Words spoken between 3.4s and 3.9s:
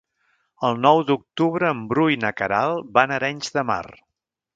de Mar.